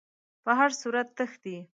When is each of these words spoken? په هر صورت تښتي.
په 0.43 0.51
هر 0.59 0.71
صورت 0.81 1.07
تښتي. 1.17 1.57